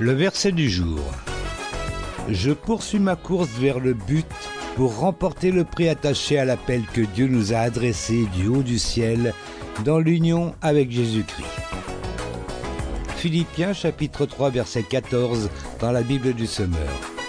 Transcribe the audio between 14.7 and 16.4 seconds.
14 dans la Bible